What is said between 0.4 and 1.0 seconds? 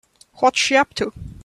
she up